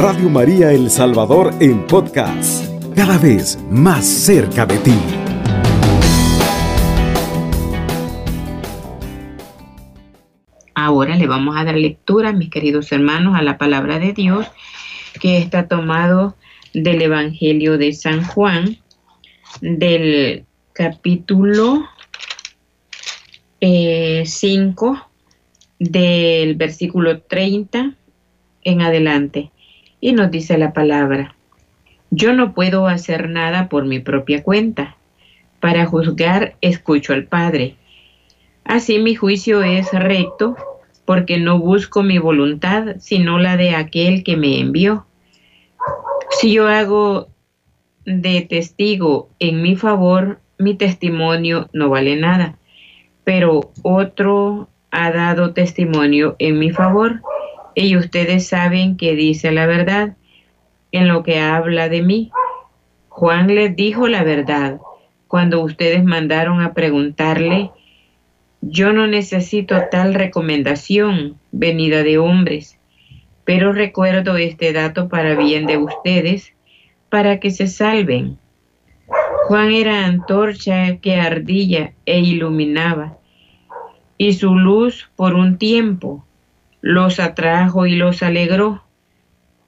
[0.00, 4.94] Radio María El Salvador en podcast, cada vez más cerca de ti.
[10.72, 14.46] Ahora le vamos a dar lectura, mis queridos hermanos, a la palabra de Dios
[15.20, 16.36] que está tomado
[16.72, 18.78] del Evangelio de San Juan,
[19.60, 20.44] del
[20.74, 21.88] capítulo
[23.60, 24.24] 5, eh,
[25.80, 27.94] del versículo 30
[28.62, 29.50] en adelante.
[30.00, 31.34] Y nos dice la palabra,
[32.10, 34.96] yo no puedo hacer nada por mi propia cuenta.
[35.60, 37.76] Para juzgar escucho al Padre.
[38.64, 40.56] Así mi juicio es recto,
[41.04, 45.06] porque no busco mi voluntad, sino la de aquel que me envió.
[46.30, 47.28] Si yo hago
[48.04, 52.58] de testigo en mi favor, mi testimonio no vale nada,
[53.24, 57.22] pero otro ha dado testimonio en mi favor
[57.84, 60.16] y ustedes saben que dice la verdad
[60.90, 62.32] en lo que habla de mí.
[63.08, 64.80] Juan les dijo la verdad
[65.28, 67.70] cuando ustedes mandaron a preguntarle,
[68.62, 72.78] yo no necesito tal recomendación venida de hombres,
[73.44, 76.54] pero recuerdo este dato para bien de ustedes,
[77.10, 78.38] para que se salven.
[79.46, 83.18] Juan era antorcha que ardilla e iluminaba
[84.16, 86.24] y su luz por un tiempo
[86.80, 88.82] los atrajo y los alegró.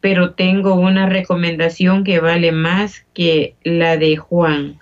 [0.00, 4.78] Pero tengo una recomendación que vale más que la de Juan.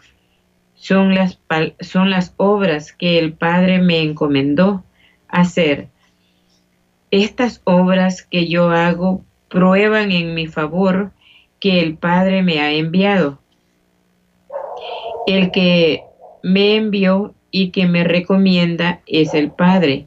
[0.74, 1.40] Son las,
[1.80, 4.84] son las obras que el Padre me encomendó
[5.28, 5.88] hacer.
[7.10, 11.12] Estas obras que yo hago prueban en mi favor
[11.58, 13.40] que el Padre me ha enviado.
[15.26, 16.02] El que
[16.42, 20.06] me envió y que me recomienda es el Padre.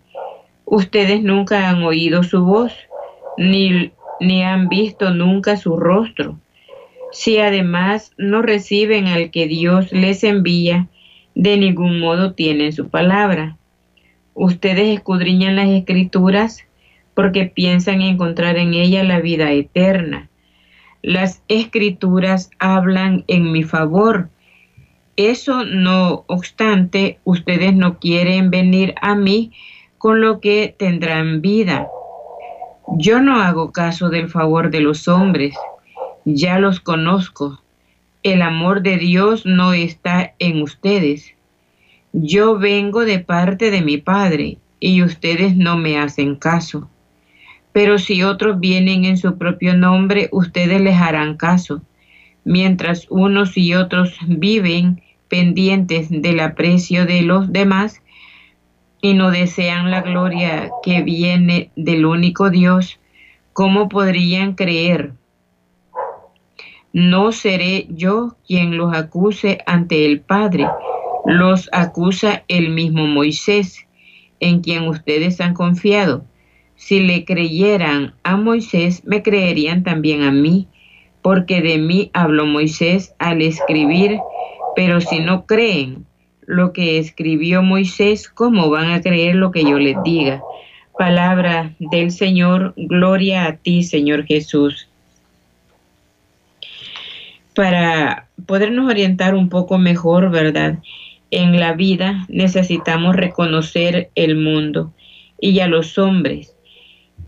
[0.73, 2.73] Ustedes nunca han oído su voz,
[3.38, 3.91] ni,
[4.22, 6.39] ni han visto nunca su rostro.
[7.11, 10.87] Si además no reciben al que Dios les envía,
[11.36, 13.58] de ningún modo tienen su palabra.
[14.33, 16.64] Ustedes escudriñan las escrituras
[17.15, 20.30] porque piensan encontrar en ella la vida eterna.
[21.02, 24.30] Las escrituras hablan en mi favor
[25.17, 29.52] eso no obstante, ustedes no quieren venir a mí
[30.02, 31.88] con lo que tendrán vida.
[32.98, 35.56] Yo no hago caso del favor de los hombres,
[36.26, 37.62] ya los conozco.
[38.23, 41.36] El amor de Dios no está en ustedes.
[42.14, 46.90] Yo vengo de parte de mi Padre y ustedes no me hacen caso.
[47.72, 51.82] Pero si otros vienen en su propio nombre, ustedes les harán caso
[52.44, 58.01] mientras unos y otros viven pendientes del aprecio de los demás
[59.02, 63.00] y no desean la gloria que viene del único Dios,
[63.52, 65.14] ¿cómo podrían creer?
[66.94, 70.67] No seré yo quien los acuse ante el Padre,
[71.26, 73.88] los acusa el mismo Moisés,
[74.40, 76.26] en quien ustedes han confiado.
[76.76, 80.67] Si le creyeran a Moisés, me creerían también a mí,
[81.22, 84.20] porque de mí habló Moisés al escribir,
[84.76, 86.06] pero si no creen
[86.52, 90.42] lo que escribió Moisés, ¿cómo van a creer lo que yo les diga?
[90.98, 94.88] Palabra del Señor, gloria a ti, Señor Jesús.
[97.56, 100.80] Para podernos orientar un poco mejor, ¿verdad?
[101.32, 104.94] En la vida necesitamos reconocer el mundo
[105.40, 106.56] y a los hombres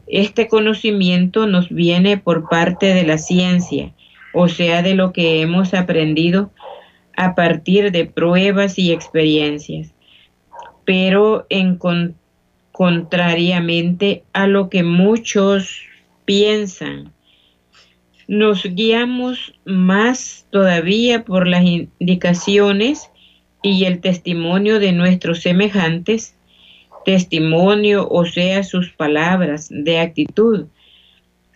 [0.08, 3.94] este conocimiento nos viene por parte de la ciencia,
[4.34, 6.52] o sea, de lo que hemos aprendido
[7.16, 9.94] a partir de pruebas y experiencias.
[10.86, 11.80] Pero en
[12.72, 15.82] contrariamente a lo que muchos
[16.26, 17.14] piensan,
[18.28, 23.10] nos guiamos más todavía por las indicaciones
[23.62, 26.36] y el testimonio de nuestros semejantes
[27.04, 30.68] testimonio, o sea, sus palabras de actitud,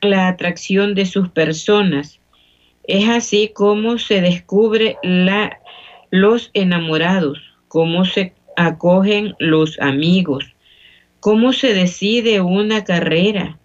[0.02, 2.20] la atracción de sus personas.
[2.88, 5.60] Es así como se descubre la,
[6.10, 10.56] los enamorados, cómo se acogen los amigos,
[11.20, 13.60] cómo se decide una carrera,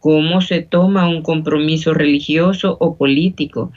[0.00, 3.72] cómo se toma un compromiso religioso o político.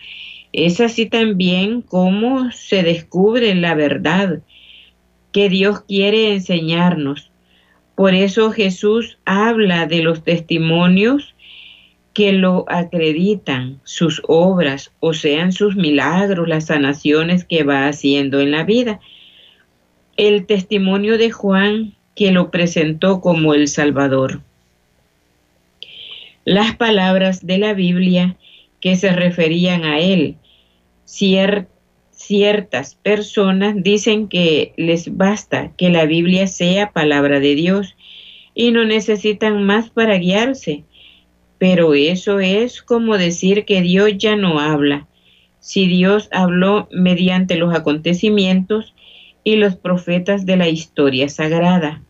[0.52, 4.42] Es así también como se descubre la verdad
[5.32, 7.30] que Dios quiere enseñarnos
[8.00, 11.36] por eso Jesús habla de los testimonios
[12.20, 18.52] que lo acreditan, sus obras, o sean sus milagros, las sanaciones que va haciendo en
[18.52, 19.00] la vida.
[20.18, 24.42] El testimonio de Juan que lo presentó como el Salvador.
[26.44, 28.36] Las palabras de la Biblia
[28.82, 30.36] que se referían a él.
[32.12, 37.96] ciertas personas dicen que les basta que la Biblia sea palabra de Dios
[38.54, 40.84] y no necesitan más para guiarse.
[41.60, 45.08] Pero eso es como decir que Dios ya no habla.
[45.60, 48.96] Si Dios habló mediante los acontecimientos
[49.44, 52.02] y los profetas de la historia sagrada,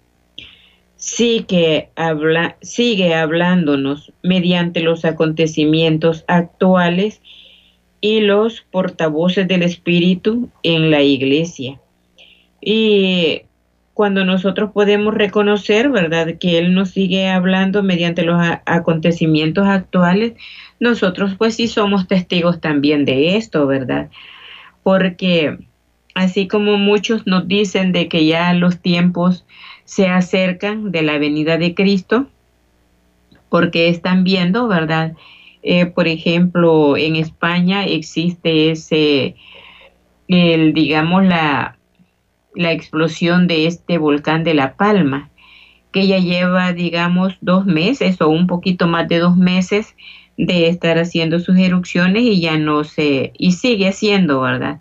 [0.96, 7.22] sigue, habla, sigue hablándonos mediante los acontecimientos actuales
[8.02, 11.80] y los portavoces del Espíritu en la iglesia.
[12.62, 13.44] Y
[14.00, 20.36] cuando nosotros podemos reconocer, ¿verdad?, que Él nos sigue hablando mediante los acontecimientos actuales,
[20.80, 24.10] nosotros pues sí somos testigos también de esto, ¿verdad?
[24.84, 25.58] Porque
[26.16, 29.46] así como muchos nos dicen de que ya los tiempos
[29.84, 32.28] se acercan de la venida de Cristo,
[33.50, 35.12] porque están viendo, ¿verdad?
[35.62, 39.36] Eh, por ejemplo, en España existe ese,
[40.30, 41.79] el, digamos, la,
[42.56, 45.30] la explosión de este volcán de La Palma,
[45.92, 49.96] que ya lleva, digamos, dos meses o un poquito más de dos meses
[50.38, 54.80] de estar haciendo sus erupciones y ya no se, y sigue haciendo, ¿verdad?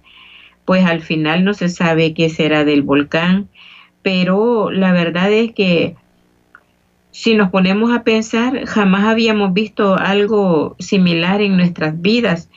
[0.64, 3.48] Pues al final no se sabe qué será del volcán,
[4.02, 5.96] pero la verdad es que
[7.10, 12.48] si nos ponemos a pensar, jamás habíamos visto algo similar en nuestras vidas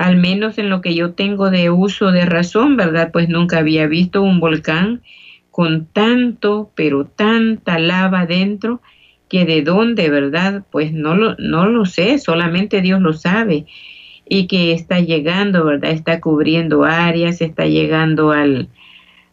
[0.00, 3.10] al menos en lo que yo tengo de uso de razón, ¿verdad?
[3.12, 5.02] Pues nunca había visto un volcán
[5.50, 8.80] con tanto, pero tanta lava dentro,
[9.28, 10.64] que de dónde, ¿verdad?
[10.72, 13.66] Pues no lo, no lo sé, solamente Dios lo sabe.
[14.26, 15.90] Y que está llegando, ¿verdad?
[15.90, 18.70] Está cubriendo áreas, está llegando al,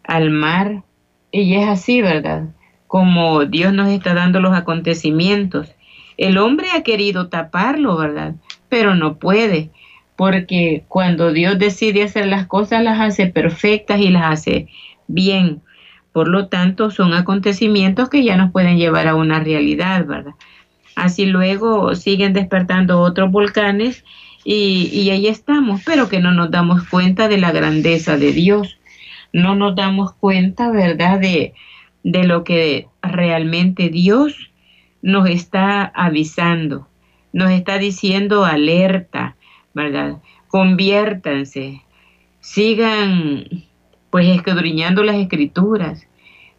[0.03, 0.83] al mar.
[1.31, 2.49] Y es así, ¿verdad?
[2.87, 5.73] Como Dios nos está dando los acontecimientos.
[6.17, 8.35] El hombre ha querido taparlo, ¿verdad?
[8.67, 9.71] Pero no puede
[10.17, 14.67] porque cuando Dios decide hacer las cosas, las hace perfectas y las hace
[15.07, 15.61] bien.
[16.11, 20.33] Por lo tanto, son acontecimientos que ya nos pueden llevar a una realidad, ¿verdad?
[20.95, 24.03] Así luego siguen despertando otros volcanes
[24.43, 28.79] y, ahí estamos, pero que no nos damos cuenta de la grandeza de Dios.
[29.33, 31.53] No nos damos cuenta, ¿verdad?, de,
[32.01, 34.49] de lo que realmente Dios
[35.03, 36.87] nos está avisando,
[37.33, 39.36] nos está diciendo alerta,
[39.77, 40.17] ¿verdad?
[40.47, 41.83] Conviértanse,
[42.39, 43.45] sigan
[44.09, 46.07] pues escudriñando las escrituras,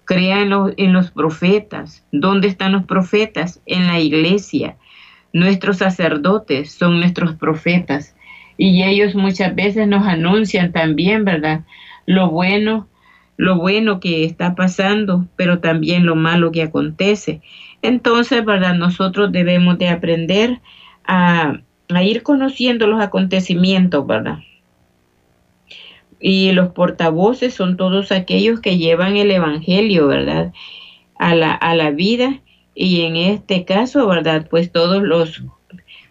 [0.05, 2.05] crean en los profetas.
[2.12, 3.61] ¿Dónde están los profetas?
[3.67, 4.76] En la iglesia.
[5.32, 8.15] Nuestros sacerdotes son nuestros profetas
[8.56, 11.64] y ellos muchas veces nos anuncian también, ¿verdad?
[12.06, 12.88] Lo bueno,
[13.37, 17.43] lo bueno que está pasando, pero también lo malo que acontece.
[17.82, 18.75] Entonces, ¿verdad?
[18.75, 20.61] Nosotros debemos de aprender
[21.05, 21.61] a
[21.96, 24.38] a ir conociendo los acontecimientos, ¿verdad?
[26.20, 30.52] Y los portavoces son todos aquellos que llevan el Evangelio, ¿verdad?
[31.19, 32.40] A la, a la vida
[32.75, 34.46] y en este caso, ¿verdad?
[34.49, 35.43] Pues todos los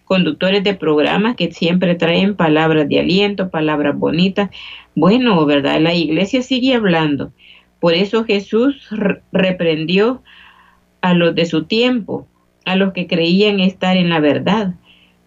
[0.04, 4.50] conductores de programas que siempre traen palabras de aliento, palabras bonitas.
[4.94, 5.80] Bueno, ¿verdad?
[5.80, 7.32] La iglesia sigue hablando.
[7.78, 8.88] Por eso Jesús
[9.32, 10.22] reprendió
[11.00, 12.26] a los de su tiempo,
[12.64, 14.74] a los que creían estar en la verdad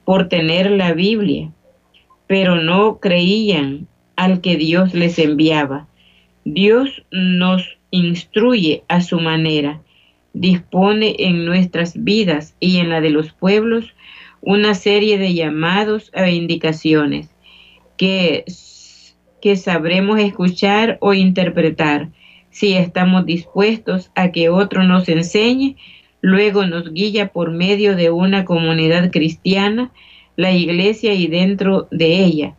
[0.05, 1.51] por tener la Biblia,
[2.27, 5.87] pero no creían al que Dios les enviaba.
[6.45, 9.81] Dios nos instruye a su manera,
[10.33, 13.93] dispone en nuestras vidas y en la de los pueblos
[14.41, 17.29] una serie de llamados e indicaciones
[17.97, 18.45] que,
[19.41, 22.09] que sabremos escuchar o interpretar
[22.49, 25.77] si estamos dispuestos a que otro nos enseñe
[26.21, 29.91] Luego nos guía por medio de una comunidad cristiana,
[30.35, 32.55] la iglesia y dentro de ella.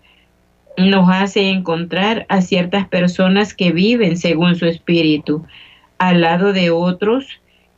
[0.77, 5.47] Nos hace encontrar a ciertas personas que viven según su espíritu,
[5.99, 7.27] al lado de otros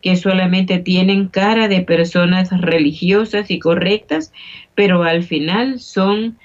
[0.01, 4.33] que solamente tienen cara de personas religiosas y correctas,
[4.75, 6.39] pero al final son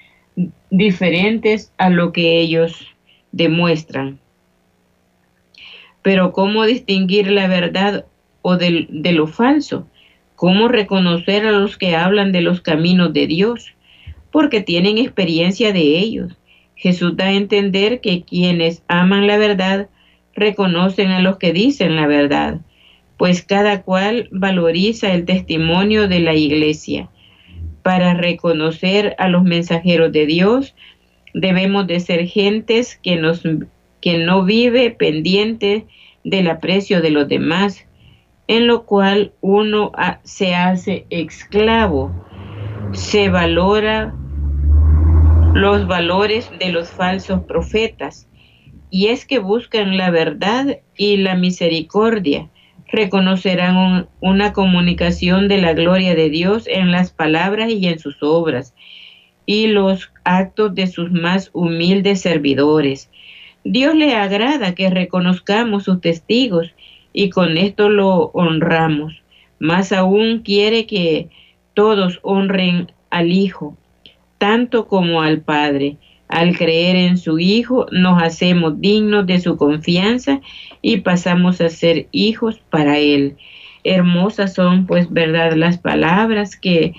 [0.70, 2.88] diferentes a lo que ellos
[3.34, 4.20] demuestran.
[6.02, 8.06] Pero ¿cómo distinguir la verdad
[8.42, 9.88] o de, lo falso.
[10.36, 13.74] ¿Cómo reconocer a los que hablan de los caminos de Dios?
[14.32, 16.38] Porque tienen experiencia de ellos.
[16.76, 19.90] Jesús da a entender que quienes aman la verdad
[20.34, 22.62] reconocen a los que dicen la verdad,
[23.18, 27.10] pues cada cual valoriza el testimonio de la iglesia.
[27.84, 30.74] Para reconocer a los mensajeros de Dios,
[31.34, 33.44] debemos de ser gentes que, nos,
[34.02, 35.86] que no vive pendiente
[36.24, 37.86] del aprecio de los demás,
[38.50, 39.92] en lo cual uno
[40.24, 42.12] se hace esclavo,
[42.94, 44.16] se valora
[45.54, 48.28] los valores de los falsos profetas,
[48.90, 52.50] y es que buscan la verdad y la misericordia.
[52.92, 58.74] Reconocerán una comunicación de la gloria de Dios en las palabras y en sus obras,
[59.46, 63.12] y los actos de sus más humildes servidores.
[63.64, 66.74] Dios le agrada que reconozcamos sus testigos
[67.14, 69.22] y con esto lo honramos.
[69.60, 71.30] Más aún quiere que
[71.74, 73.78] todos honren al Hijo,
[74.38, 75.98] tanto como al Padre.
[76.28, 80.42] Al creer en su Hijo nos hacemos dignos de su confianza
[80.82, 83.36] y pasamos a ser hijos para Él.
[83.84, 86.94] Hermosas son pues verdad las palabras que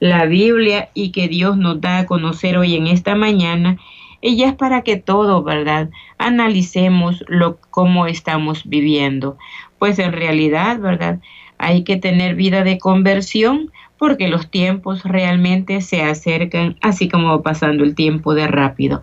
[0.00, 3.78] la Biblia y que Dios nos da a conocer hoy en esta mañana,
[4.22, 5.90] ella es para que todo, ¿verdad?
[6.16, 9.36] Analicemos lo cómo estamos viviendo.
[9.78, 11.18] Pues en realidad, ¿verdad?
[11.58, 17.84] Hay que tener vida de conversión porque los tiempos realmente se acercan, así como pasando
[17.84, 19.02] el tiempo de rápido.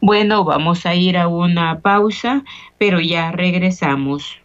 [0.00, 2.42] Bueno, vamos a ir a una pausa,
[2.78, 4.40] pero ya regresamos.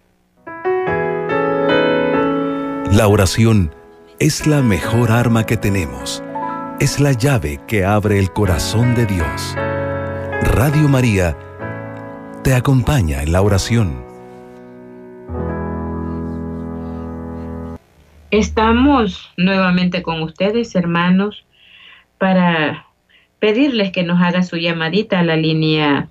[2.91, 3.73] La oración
[4.19, 6.23] es la mejor arma que tenemos.
[6.79, 9.55] Es la llave que abre el corazón de Dios.
[10.53, 11.35] Radio María
[12.43, 14.05] te acompaña en la oración.
[18.31, 21.45] Estamos nuevamente con ustedes, hermanos,
[22.17, 22.85] para
[23.39, 26.09] pedirles que nos haga su llamadita a la línea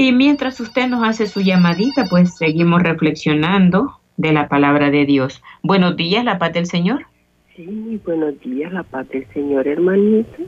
[0.02, 5.44] Y mientras usted nos hace su llamadita, pues seguimos reflexionando de la palabra de Dios.
[5.62, 7.06] Buenos días, la paz del Señor.
[7.56, 10.40] Sí, buenos días, la paz del Señor, hermanita.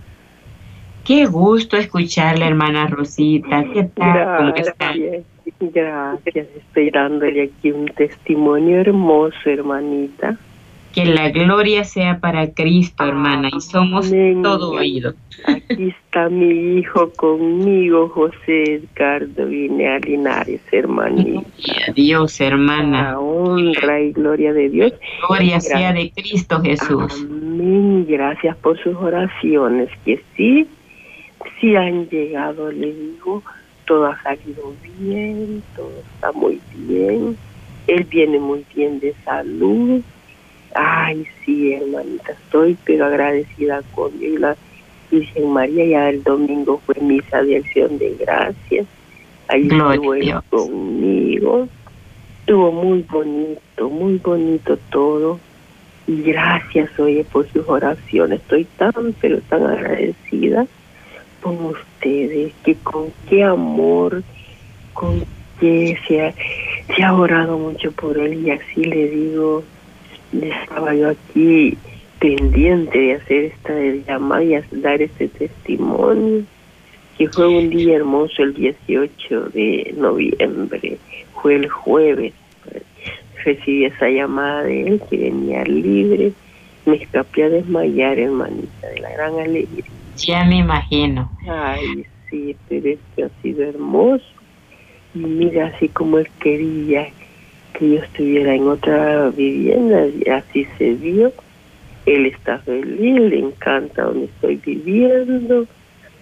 [1.06, 3.64] Qué gusto escucharla, hermana Rosita.
[3.72, 4.54] ¿Qué tal?
[4.54, 5.24] Gracias,
[5.60, 6.48] gracias.
[6.58, 10.36] Estoy dándole aquí un testimonio hermoso, hermanita.
[10.94, 14.12] Que la gloria sea para Cristo, hermana, y somos
[14.44, 15.16] todo oído.
[15.46, 21.50] Aquí está mi hijo conmigo, José Edgardo Vine a Linares, hermanita.
[21.96, 23.12] Dios, hermana.
[23.12, 24.94] La honra y gloria de Dios.
[25.28, 27.26] Gloria sea de Cristo Jesús.
[27.26, 28.06] Amén.
[28.08, 30.68] Gracias por sus oraciones, que sí,
[31.60, 33.42] sí han llegado, le digo,
[33.86, 37.36] todo ha salido bien, todo está muy bien.
[37.88, 40.04] Él viene muy bien de salud
[40.76, 44.56] Ay, sí, hermanita, estoy pero agradecida con la
[45.12, 45.86] Virgen María.
[45.86, 48.88] Ya el domingo fue misa de acción de gracias.
[49.48, 51.68] Ahí estuvo él conmigo.
[52.40, 55.40] Estuvo muy bonito, muy bonito todo.
[56.08, 58.42] Y gracias, oye, por sus oraciones.
[58.42, 60.66] Estoy tan, pero tan agradecida
[61.42, 64.24] con ustedes, que con qué amor,
[64.94, 65.24] con
[65.60, 66.34] qué se ha,
[66.94, 68.46] se ha orado mucho por él.
[68.46, 69.64] Y así le digo,
[70.42, 71.78] estaba yo aquí
[72.20, 73.74] pendiente de hacer esta
[74.08, 76.44] llamada y dar este testimonio,
[77.18, 80.98] que fue un día hermoso el 18 de noviembre,
[81.42, 82.34] fue el jueves,
[83.44, 86.32] recibí esa llamada de él que venía libre,
[86.86, 89.86] me escapé a desmayar, hermanita, de la gran alegría.
[90.18, 91.30] Ya me imagino.
[91.48, 94.24] Ay, sí, pero esto ha sido hermoso.
[95.14, 97.08] Y mira, así como él quería
[97.74, 101.32] que yo estuviera en otra vivienda, así se vio.
[102.06, 105.66] Él está feliz, le encanta donde estoy viviendo.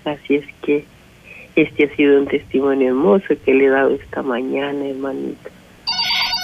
[0.05, 0.85] Así es que
[1.55, 5.49] este ha sido un testimonio hermoso que le he dado esta mañana, hermanita.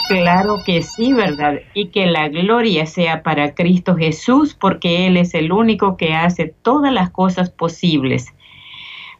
[0.10, 1.60] Claro que sí, ¿verdad?
[1.74, 6.54] Y que la gloria sea para Cristo Jesús, porque Él es el único que hace
[6.62, 8.34] todas las cosas posibles.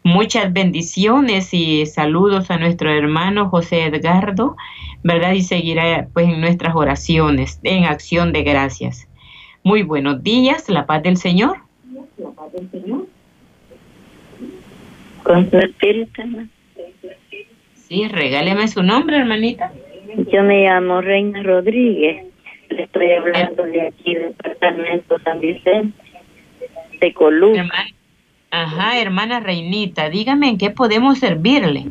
[0.04, 4.56] Muchas bendiciones y saludos a nuestro hermano José Edgardo,
[5.08, 5.32] ¿verdad?
[5.32, 9.08] Y seguirá pues en nuestras oraciones, en acción de gracias.
[9.64, 11.60] Muy buenos días, la paz del Señor.
[12.18, 13.08] La paz del Señor.
[15.24, 16.22] Con su espíritu.
[17.74, 19.72] Sí, regáleme su nombre, hermanita.
[20.30, 22.26] Yo me llamo Reina Rodríguez.
[22.70, 25.98] Le estoy hablando de aquí, departamento San Vicente,
[27.00, 27.70] de Columbia.
[28.52, 31.86] Ajá, hermana Reinita, dígame en qué podemos servirle.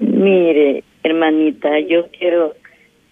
[0.00, 2.54] Mire, hermanita, yo quiero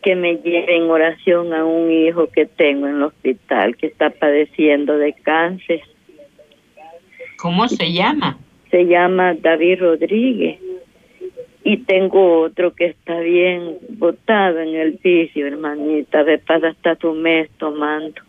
[0.02, 4.10] que me lleve en oración a un hijo que tengo en el hospital que está
[4.10, 5.80] padeciendo de cáncer.
[7.36, 8.38] ¿Cómo se llama?
[8.70, 10.58] Se llama David Rodríguez.
[11.64, 16.24] Y tengo otro que está bien botado en el piso, hermanita.
[16.24, 18.20] De pasa hasta tu mes tomando.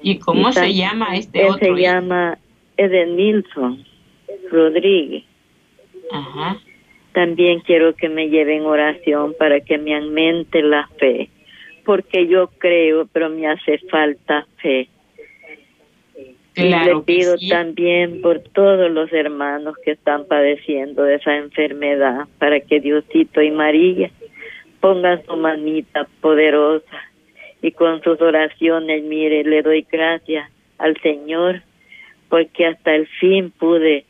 [0.00, 1.58] ¿Y cómo se llama este otro?
[1.58, 2.38] Se llama
[2.76, 3.84] Edenilson
[4.52, 5.24] Rodríguez.
[6.12, 6.58] Ajá.
[7.12, 11.28] También quiero que me lleven oración para que me aumente la fe,
[11.84, 14.88] porque yo creo, pero me hace falta fe.
[16.54, 22.60] y le pido también por todos los hermanos que están padeciendo de esa enfermedad, para
[22.60, 24.10] que Diosito y María
[24.80, 27.02] pongan su manita poderosa
[27.62, 31.62] y con sus oraciones, mire, le doy gracias al Señor
[32.28, 34.06] porque hasta el fin pude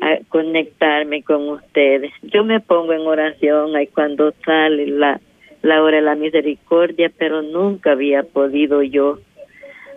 [0.00, 2.12] ah, conectarme con ustedes.
[2.22, 5.20] Yo me pongo en oración ahí cuando sale la,
[5.62, 9.18] la hora de la misericordia, pero nunca había podido yo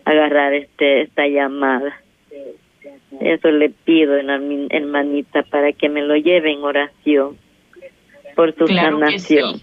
[0.06, 2.02] agarrar este esta llamada.
[3.20, 7.38] Eso le pido, hermanita, para que me lo lleve en oración
[8.36, 9.62] por su sanación.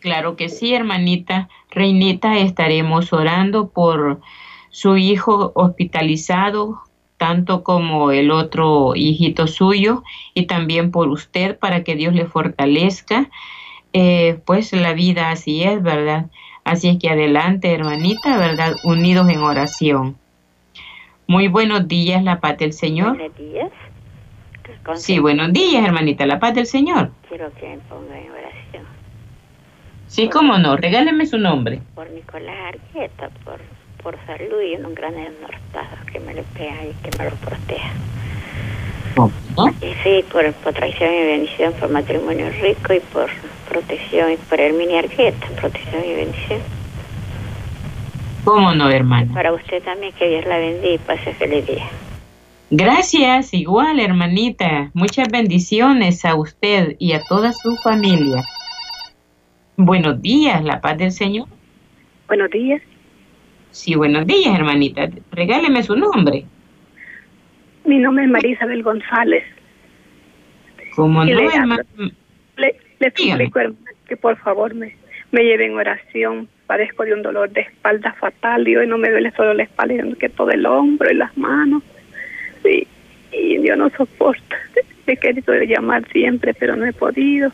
[0.00, 1.48] Claro que sí, hermanita.
[1.70, 4.20] Reinita, estaremos orando por
[4.70, 6.82] su hijo hospitalizado,
[7.16, 10.02] tanto como el otro hijito suyo,
[10.34, 13.30] y también por usted, para que Dios le fortalezca.
[13.92, 16.26] Eh, pues la vida así es, ¿verdad?
[16.64, 18.74] Así es que adelante, hermanita, ¿verdad?
[18.84, 20.16] Unidos en oración.
[21.28, 23.16] Muy buenos días, la paz del Señor.
[23.16, 23.70] Buenos días.
[24.94, 27.10] Sí, buenos días, hermanita, la paz del Señor.
[27.28, 28.84] Quiero que me ponga en oración.
[30.06, 31.80] Sí, cómo no, regáleme su nombre.
[31.94, 33.60] Por Nicolás Argueta, por,
[34.06, 37.90] por salud y un gran enortado que me lo pega y que me lo proteja.
[40.04, 43.28] Sí, por, por traición y bendición, por matrimonio rico y por
[43.68, 46.60] protección y por Herminia Argueta, protección y bendición.
[48.44, 49.34] ¿Cómo no, hermana?
[49.34, 51.88] Para usted también, que Dios la bendiga y pase feliz día.
[52.70, 54.92] Gracias, igual, hermanita.
[54.94, 58.44] Muchas bendiciones a usted y a toda su familia.
[59.76, 61.48] Buenos días, la paz del Señor.
[62.28, 62.80] Buenos días.
[63.70, 65.08] Sí, buenos días, hermanita.
[65.32, 66.44] Regáleme su nombre.
[67.84, 69.44] Mi nombre es María Isabel González.
[70.94, 71.84] ¿Cómo no, le, hermana?
[72.56, 74.96] le, le suplico, hermana, que por favor me,
[75.30, 76.48] me lleven en oración.
[76.66, 79.94] Padezco de un dolor de espalda fatal y hoy no me duele solo la espalda,
[80.02, 81.82] sino que todo el hombro y las manos.
[82.62, 82.86] Sí,
[83.32, 84.56] y yo no soporto.
[85.06, 87.52] He querido llamar siempre, pero no he podido.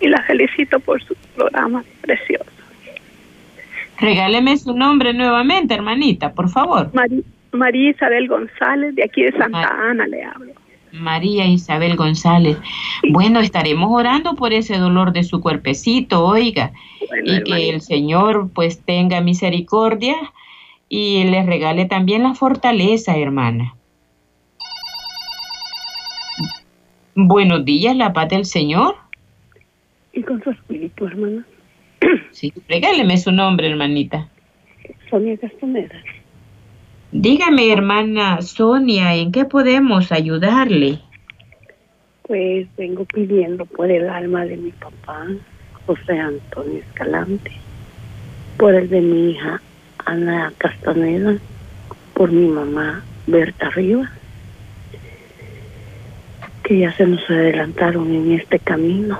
[0.00, 2.50] Y la felicito por su programa precioso.
[4.02, 6.90] Regáleme su nombre nuevamente, hermanita, por favor.
[7.52, 10.52] María Isabel González, de aquí de Santa Ana le hablo.
[10.90, 12.58] María Isabel González.
[13.10, 16.72] Bueno, estaremos orando por ese dolor de su cuerpecito, oiga,
[17.08, 20.16] Bueno, y que el Señor pues tenga misericordia
[20.88, 23.76] y le regale también la fortaleza, hermana.
[27.14, 28.96] Buenos días, la paz del Señor.
[30.12, 31.46] Y con su espíritu, hermana.
[32.32, 34.28] Sí, regáleme su nombre, hermanita.
[35.10, 35.94] Sonia Castaneda.
[37.12, 40.98] Dígame, hermana Sonia, ¿en qué podemos ayudarle?
[42.22, 45.26] Pues vengo pidiendo por el alma de mi papá,
[45.84, 47.52] José Antonio Escalante,
[48.56, 49.60] por el de mi hija
[50.06, 51.36] Ana Castaneda,
[52.14, 54.10] por mi mamá Berta Rivas,
[56.62, 59.18] que ya se nos adelantaron en este camino.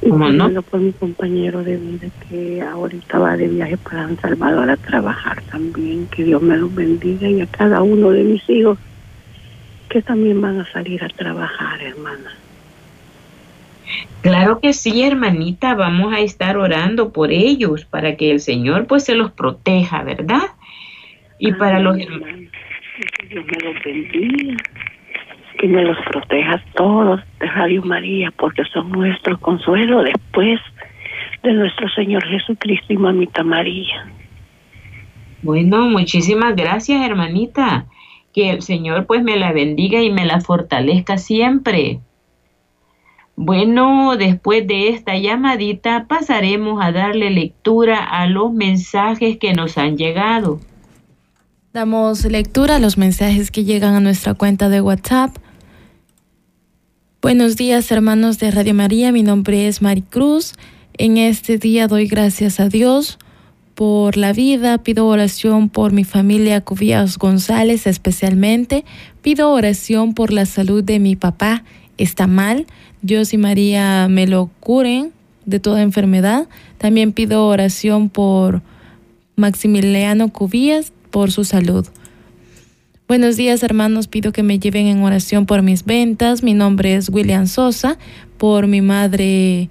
[0.00, 0.62] ¿Cómo no?
[0.62, 5.42] por mi compañero de vida que ahorita va de viaje para San Salvador a trabajar
[5.50, 8.78] también, que Dios me los bendiga y a cada uno de mis hijos
[9.88, 12.36] que también van a salir a trabajar, hermana.
[14.20, 19.04] Claro que sí, hermanita, vamos a estar orando por ellos para que el Señor pues
[19.04, 20.42] se los proteja, ¿verdad?
[21.38, 22.50] Y para los hermanos.
[23.18, 24.56] Que Dios me los bendiga,
[25.56, 30.60] que me los proteja a todos de Radio María, porque son nuestro consuelo después
[31.42, 34.10] de nuestro Señor Jesucristo y Mamita María.
[35.42, 37.86] Bueno, muchísimas gracias, hermanita.
[38.32, 42.00] Que el Señor pues me la bendiga y me la fortalezca siempre.
[43.36, 49.96] Bueno, después de esta llamadita pasaremos a darle lectura a los mensajes que nos han
[49.96, 50.58] llegado.
[51.72, 55.36] Damos lectura a los mensajes que llegan a nuestra cuenta de WhatsApp.
[57.26, 60.52] Buenos días hermanos de Radio María, mi nombre es Maricruz.
[60.96, 63.18] En este día doy gracias a Dios
[63.74, 68.84] por la vida, pido oración por mi familia Cubillas González especialmente,
[69.22, 71.64] pido oración por la salud de mi papá,
[71.98, 72.64] está mal,
[73.02, 75.10] Dios y María me lo curen
[75.46, 76.46] de toda enfermedad.
[76.78, 78.62] También pido oración por
[79.34, 81.88] Maximiliano Cubillas por su salud.
[83.08, 86.42] Buenos días hermanos, pido que me lleven en oración por mis ventas.
[86.42, 87.98] Mi nombre es William Sosa,
[88.36, 89.70] por mi madre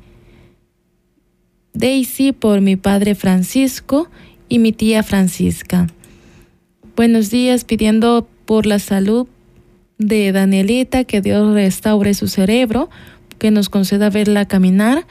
[1.73, 4.09] Daisy, por mi padre Francisco
[4.47, 5.87] y mi tía Francisca.
[6.95, 9.27] Buenos días, pidiendo por la salud
[9.97, 12.89] de Danielita, que Dios restaure su cerebro,
[13.37, 15.05] que nos conceda verla caminar,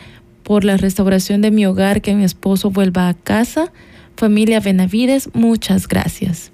[0.44, 3.70] por la restauración de mi hogar, que mi esposo vuelva a casa.
[4.16, 6.53] Familia Benavides, muchas gracias.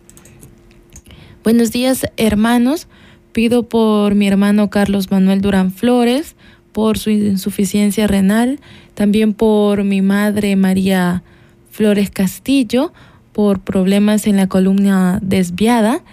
[1.42, 2.86] Buenos días, hermanos.
[3.32, 6.36] Pido por mi hermano Carlos Manuel Durán Flores,
[6.72, 8.60] por su insuficiencia renal,
[8.92, 11.22] también por mi madre María
[11.70, 12.92] Flores Castillo,
[13.32, 16.04] por problemas en la columna desviada.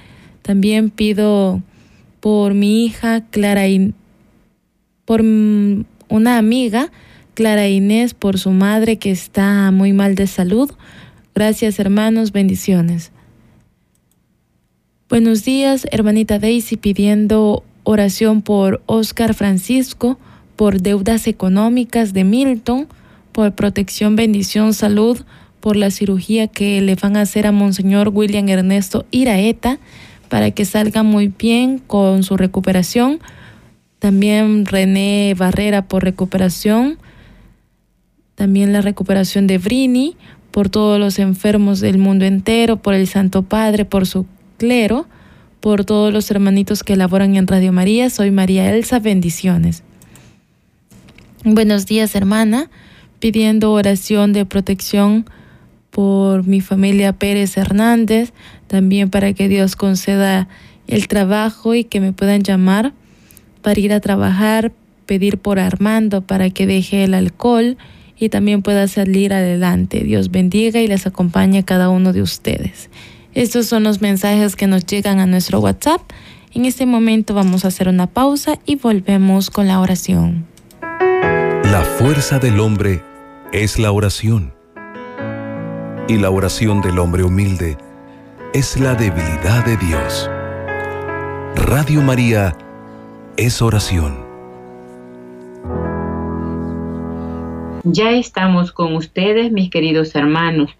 [0.43, 1.61] También pido
[2.21, 3.93] por mi hija Clara y
[5.03, 6.89] por una amiga,
[7.33, 10.71] Clara Inés, por su madre que está muy mal de salud.
[11.35, 13.11] Gracias hermanos, bendiciones.
[15.09, 20.19] Buenos días, hermanita Daisy, pidiendo oración por Oscar Francisco,
[20.57, 22.89] por deudas económicas de Milton,
[23.31, 25.21] por protección, bendición, salud,
[25.61, 29.79] por la cirugía que le van a hacer a Monseñor William Ernesto Iraeta,
[30.27, 33.21] para que salga muy bien con su recuperación.
[33.99, 36.97] También René Barrera por recuperación.
[38.35, 40.17] También la recuperación de Brini,
[40.51, 44.25] por todos los enfermos del mundo entero, por el Santo Padre, por su
[44.57, 45.07] clero,
[45.59, 48.09] por todos los hermanitos que laboran en Radio María.
[48.09, 49.83] Soy María Elsa, bendiciones.
[51.43, 52.69] Buenos días, hermana,
[53.19, 55.25] pidiendo oración de protección
[55.91, 58.33] por mi familia Pérez Hernández,
[58.67, 60.47] también para que Dios conceda
[60.87, 62.93] el trabajo y que me puedan llamar
[63.61, 64.71] para ir a trabajar,
[65.05, 67.77] pedir por Armando para que deje el alcohol
[68.19, 70.03] y también pueda salir adelante.
[70.03, 72.89] Dios bendiga y les acompañe a cada uno de ustedes.
[73.33, 76.01] Estos son los mensajes que nos llegan a nuestro WhatsApp.
[76.53, 80.45] En este momento vamos a hacer una pausa y volvemos con la oración.
[80.81, 83.03] La fuerza del hombre
[83.51, 84.53] es la oración
[86.07, 87.77] y la oración del hombre humilde
[88.53, 90.29] es la debilidad de Dios.
[91.55, 92.57] Radio María
[93.35, 94.25] es oración.
[97.83, 100.71] Ya estamos con ustedes, mis queridos hermanos,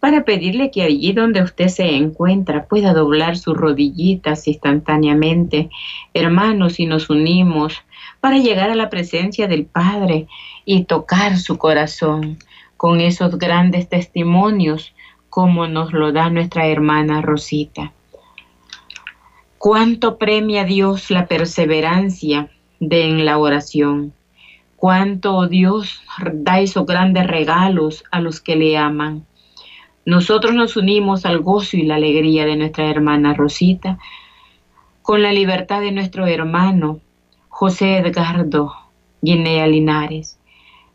[0.00, 5.68] para pedirle que allí donde usted se encuentra pueda doblar sus rodillitas instantáneamente.
[6.14, 7.74] Hermanos, y nos unimos
[8.20, 10.26] para llegar a la presencia del Padre
[10.64, 12.38] y tocar su corazón
[12.76, 14.94] con esos grandes testimonios
[15.28, 17.92] como nos lo da nuestra hermana Rosita.
[19.58, 24.14] Cuánto premia Dios la perseverancia de en la oración.
[24.76, 26.00] Cuánto Dios
[26.32, 29.26] da esos grandes regalos a los que le aman.
[30.04, 33.98] Nosotros nos unimos al gozo y la alegría de nuestra hermana Rosita
[35.02, 37.00] con la libertad de nuestro hermano
[37.48, 38.72] José Edgardo
[39.20, 40.40] Guinea Linares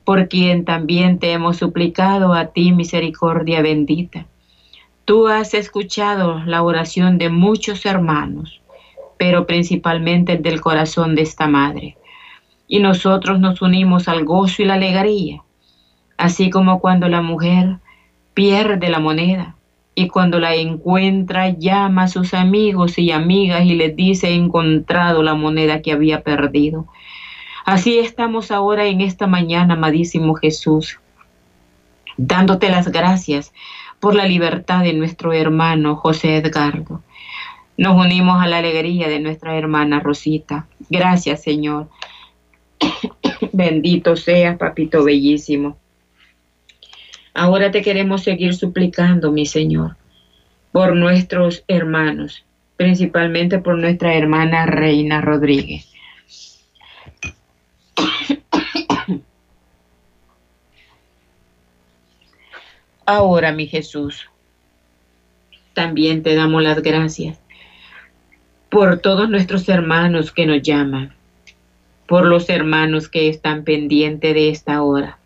[0.06, 4.28] por quien también te hemos suplicado a ti misericordia bendita.
[5.04, 8.62] Tú has escuchado la oración de muchos hermanos,
[9.18, 11.98] pero principalmente del corazón de esta madre.
[12.68, 15.42] Y nosotros nos unimos al gozo y la alegría,
[16.18, 17.80] así como cuando la mujer
[18.36, 19.56] pierde la moneda
[19.96, 25.24] y cuando la encuentra llama a sus amigos y amigas y les dice he encontrado
[25.24, 26.86] la moneda que había perdido.
[27.66, 31.00] Así estamos ahora en esta mañana, amadísimo Jesús,
[32.18, 33.54] dándote las gracias
[34.00, 37.02] por la libertad de nuestro hermano José Edgardo.
[37.78, 40.68] Nos unimos a la alegría de nuestra hermana Rosita.
[40.90, 41.90] Gracias, Señor.
[43.54, 45.78] Bendito seas, papito bellísimo.
[47.38, 49.98] Ahora te queremos seguir suplicando, mi Señor,
[50.72, 52.46] por nuestros hermanos,
[52.78, 55.92] principalmente por nuestra hermana Reina Rodríguez.
[63.06, 64.30] Ahora, mi Jesús,
[65.74, 67.38] también te damos las gracias
[68.70, 71.14] por todos nuestros hermanos que nos llaman,
[72.08, 75.20] por los hermanos que están pendientes de esta hora.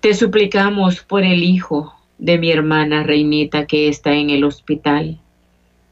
[0.00, 5.20] Te suplicamos por el hijo de mi hermana Reinita que está en el hospital,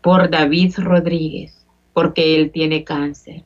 [0.00, 3.42] por David Rodríguez, porque él tiene cáncer.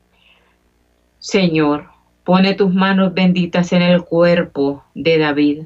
[1.18, 1.88] Señor,
[2.22, 5.62] pone tus manos benditas en el cuerpo de David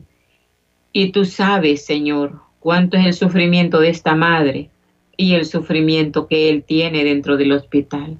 [0.94, 4.70] y tú sabes, Señor, cuánto es el sufrimiento de esta madre
[5.18, 8.16] y el sufrimiento que él tiene dentro del hospital.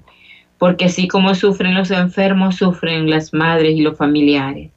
[0.59, 4.69] Porque así como sufren los enfermos, sufren las madres y los familiares.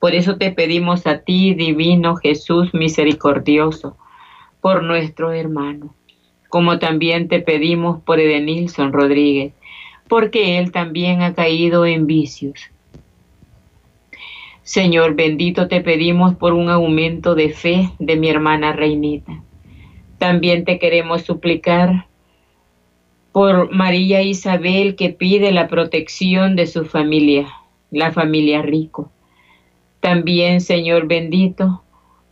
[0.00, 3.96] Por eso te pedimos a ti, divino Jesús misericordioso,
[4.60, 5.94] por nuestro hermano,
[6.48, 9.52] como también te pedimos por Edenilson Rodríguez,
[10.08, 12.70] porque él también ha caído en vicios
[14.68, 19.42] Señor bendito, te pedimos por un aumento de fe de mi hermana Reinita.
[20.18, 22.04] También te queremos suplicar
[23.32, 27.48] por María Isabel que pide la protección de su familia,
[27.90, 29.10] la familia rico.
[30.00, 31.82] También, Señor bendito,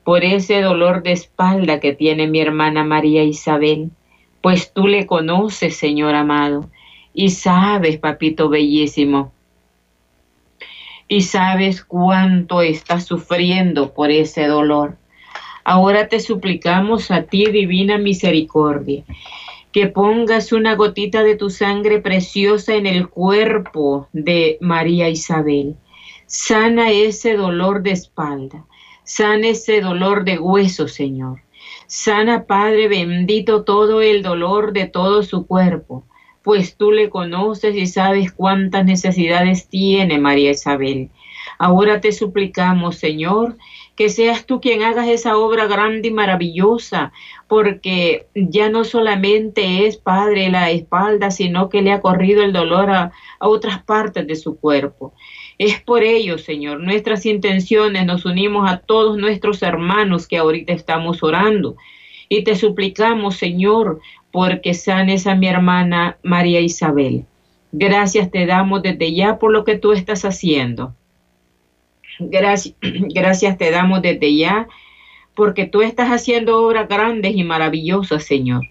[0.05, 3.90] por ese dolor de espalda que tiene mi hermana María Isabel,
[4.40, 6.70] pues tú le conoces, Señor amado,
[7.12, 9.33] y sabes, papito bellísimo,
[11.09, 14.96] y sabes cuánto está sufriendo por ese dolor.
[15.64, 19.02] Ahora te suplicamos a ti, divina misericordia,
[19.72, 25.74] que pongas una gotita de tu sangre preciosa en el cuerpo de María Isabel.
[26.26, 28.64] Sana ese dolor de espalda,
[29.04, 31.42] sana ese dolor de hueso, Señor.
[31.86, 36.04] Sana, Padre bendito, todo el dolor de todo su cuerpo
[36.46, 41.10] pues tú le conoces y sabes cuántas necesidades tiene María Isabel.
[41.58, 43.56] Ahora te suplicamos, Señor,
[43.96, 47.12] que seas tú quien hagas esa obra grande y maravillosa,
[47.48, 52.90] porque ya no solamente es, Padre, la espalda, sino que le ha corrido el dolor
[52.90, 53.10] a,
[53.40, 55.14] a otras partes de su cuerpo.
[55.58, 61.22] Es por ello, Señor, nuestras intenciones nos unimos a todos nuestros hermanos que ahorita estamos
[61.22, 61.76] orando.
[62.28, 64.00] Y te suplicamos, Señor,
[64.32, 67.24] porque sanes a mi hermana María Isabel.
[67.72, 70.94] Gracias te damos desde ya por lo que tú estás haciendo.
[72.18, 74.68] Gracias, gracias te damos desde ya
[75.34, 78.62] porque tú estás haciendo obras grandes y maravillosas, Señor.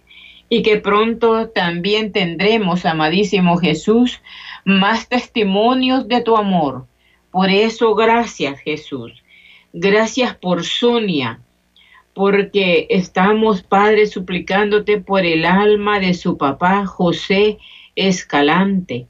[0.49, 4.21] Y que pronto también tendremos, amadísimo Jesús,
[4.65, 6.87] más testimonios de tu amor.
[7.31, 9.23] Por eso, gracias, Jesús.
[9.71, 11.39] Gracias por Sonia,
[12.13, 17.59] porque estamos, Padre, suplicándote por el alma de su papá José
[17.95, 19.07] Escalante,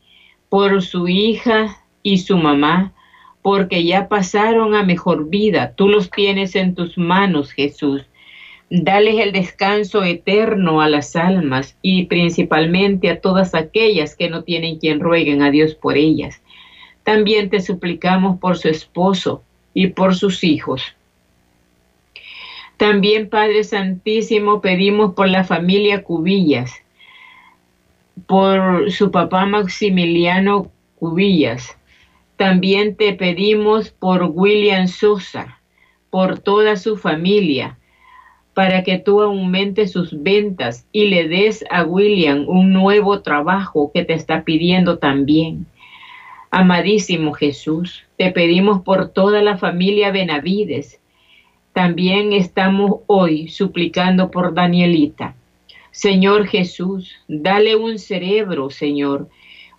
[0.50, 2.94] por su hija y su mamá,
[3.41, 5.74] porque ya pasaron a mejor vida.
[5.76, 8.02] Tú los tienes en tus manos, Jesús.
[8.69, 14.80] Dales el descanso eterno a las almas y principalmente a todas aquellas que no tienen
[14.80, 16.41] quien rueguen a Dios por ellas.
[17.04, 20.95] También te suplicamos por su esposo y por sus hijos
[22.78, 26.73] también, Padre Santísimo, pedimos por la familia Cubillas,
[28.28, 31.78] por su papá Maximiliano Cubillas.
[32.36, 35.62] También te pedimos por William Sosa,
[36.10, 37.78] por toda su familia,
[38.56, 44.06] para que tú aumentes sus ventas y le des a William un nuevo trabajo que
[44.06, 45.68] te está pidiendo también.
[46.50, 51.02] Amadísimo Jesús, te pedimos por toda la familia Benavides,
[51.74, 55.36] también estamos hoy suplicando por Danielita.
[55.91, 59.28] Señor Jesús, dale un cerebro, Señor,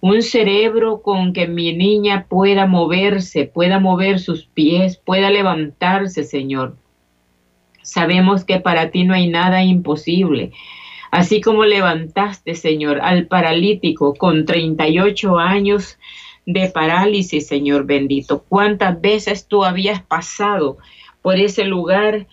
[0.03, 6.77] un cerebro con que mi niña pueda moverse, pueda mover sus pies, pueda levantarse, Señor.
[7.87, 10.53] Sabemos que para ti no hay nada imposible.
[11.11, 15.99] Así como levantaste, Señor, al paralítico con 38 años
[16.45, 18.45] de parálisis, Señor bendito.
[18.49, 20.79] ¿Cuántas veces tú habías pasado
[21.23, 22.27] por ese lugar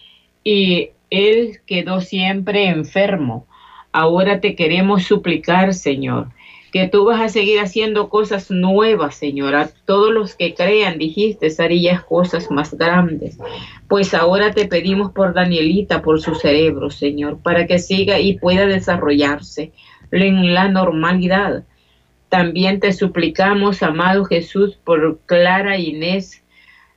[0.44, 3.46] y él quedó siempre enfermo.
[3.92, 6.30] Ahora te queremos suplicar, Señor,
[6.74, 9.54] que tú vas a seguir haciendo cosas nuevas, Señor.
[9.54, 13.38] A todos los que crean, dijiste, harías cosas más grandes.
[13.88, 18.66] Pues ahora te pedimos por Danielita, por su cerebro, Señor, para que siga y pueda
[18.66, 19.72] desarrollarse
[20.12, 21.64] en la normalidad.
[22.28, 26.44] También te suplicamos, amado Jesús, por Clara Inés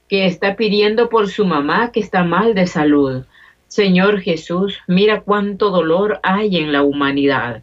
[0.08, 3.26] que está pidiendo por su mamá que está mal de salud.
[3.68, 7.62] Señor Jesús, mira cuánto dolor hay en la humanidad.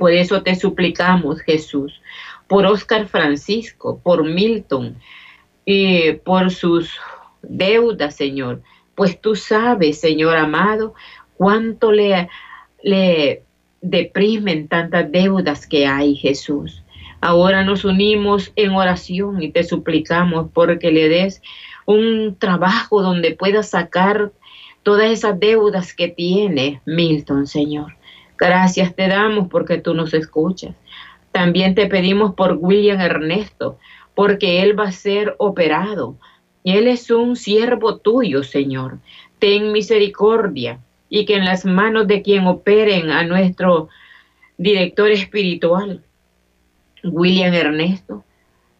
[0.00, 2.00] Por eso te suplicamos, Jesús,
[2.48, 4.96] por Oscar Francisco, por Milton,
[5.66, 6.98] y por sus
[7.42, 8.62] deudas, Señor.
[8.94, 10.94] Pues tú sabes, Señor amado,
[11.36, 12.30] cuánto le,
[12.82, 13.42] le
[13.82, 16.82] deprimen tantas deudas que hay, Jesús.
[17.20, 21.42] Ahora nos unimos en oración y te suplicamos porque le des
[21.84, 24.32] un trabajo donde pueda sacar
[24.82, 27.99] todas esas deudas que tiene Milton, Señor.
[28.40, 30.74] Gracias te damos porque tú nos escuchas.
[31.30, 33.78] También te pedimos por William Ernesto,
[34.14, 36.16] porque él va a ser operado.
[36.64, 38.98] Él es un siervo tuyo, Señor.
[39.38, 43.90] Ten misericordia y que en las manos de quien operen a nuestro
[44.56, 46.02] director espiritual,
[47.04, 48.24] William Ernesto,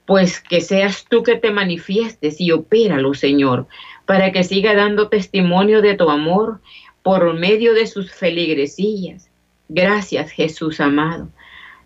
[0.06, 3.66] pues que seas tú que te manifiestes y opéralo, Señor,
[4.06, 6.60] para que siga dando testimonio de tu amor
[7.02, 9.29] por medio de sus feligresillas.
[9.72, 11.28] Gracias, Jesús amado.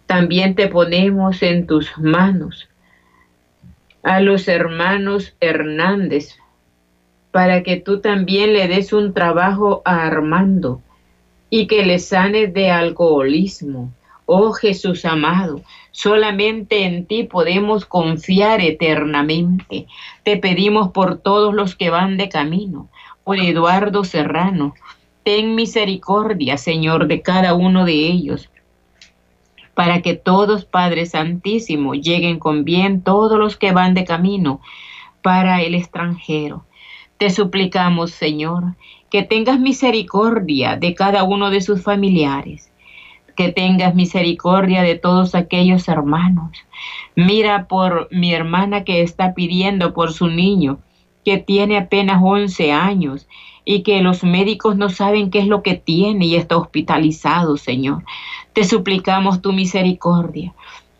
[0.06, 2.66] También te ponemos en tus manos
[4.02, 6.38] a los hermanos Hernández,
[7.30, 10.80] para que tú también le des un trabajo a Armando
[11.50, 13.92] y que le sane de alcoholismo
[14.26, 19.86] Oh Jesús amado, solamente en ti podemos confiar eternamente.
[20.22, 22.88] Te pedimos por todos los que van de camino,
[23.22, 24.74] por Eduardo Serrano.
[25.24, 28.50] Ten misericordia, Señor, de cada uno de ellos,
[29.74, 34.60] para que todos, Padre Santísimo, lleguen con bien todos los que van de camino
[35.22, 36.66] para el extranjero.
[37.16, 38.76] Te suplicamos, Señor,
[39.08, 42.70] que tengas misericordia de cada uno de sus familiares,
[43.34, 46.50] que tengas misericordia de todos aquellos hermanos.
[47.16, 50.80] Mira por mi hermana que está pidiendo por su niño,
[51.24, 53.26] que tiene apenas 11 años
[53.64, 58.04] y que los médicos no saben qué es lo que tiene y está hospitalizado, Señor.
[58.52, 60.52] Te suplicamos tu misericordia.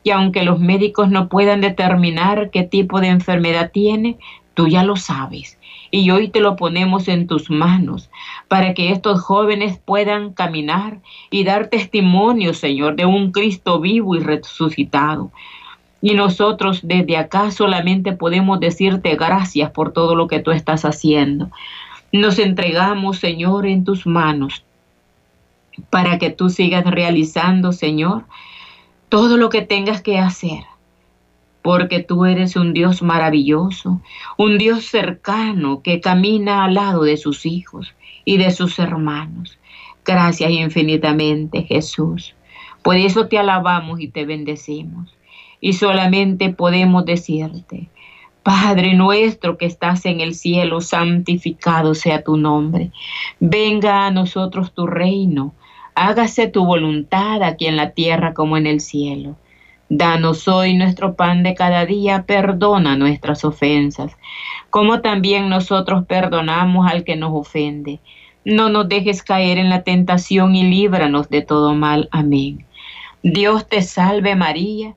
[0.03, 4.19] Y aunque los médicos no puedan determinar qué tipo de enfermedad tiene,
[4.55, 5.59] tú ya lo sabes.
[5.91, 8.11] Y hoy te lo ponemos en tus manos
[8.49, 10.99] para que estos jóvenes puedan caminar
[11.31, 15.31] y dar testimonio, Señor, de un Cristo vivo y resucitado.
[16.03, 21.51] Y nosotros desde acá solamente podemos decirte gracias por todo lo que tú estás haciendo.
[22.15, 24.65] Nos entregamos, Señor, en tus manos
[25.91, 28.23] para que tú sigas realizando, Señor,
[29.09, 30.63] todo lo que tengas que hacer,
[31.61, 34.01] porque tú eres un Dios maravilloso,
[34.39, 37.93] un Dios cercano que camina al lado de sus hijos
[38.25, 39.59] y de sus hermanos.
[40.05, 42.37] Gracias infinitamente, Jesús.
[42.85, 45.13] Por eso te alabamos y te bendecimos.
[45.61, 47.89] Y solamente podemos decirte,
[48.45, 52.93] Padre nuestro que estás en el cielo, santificado sea tu nombre.
[53.41, 55.53] Venga a nosotros tu reino
[55.95, 59.37] hágase tu voluntad aquí en la tierra como en el cielo.
[59.89, 64.17] Danos hoy nuestro pan de cada día, perdona nuestras ofensas,
[64.71, 68.01] como también nosotros perdonamos al que nos ofende.
[68.45, 72.09] No nos dejes caer en la tentación y líbranos de todo mal.
[72.11, 72.67] Amén.
[73.23, 74.97] Dios te salve María,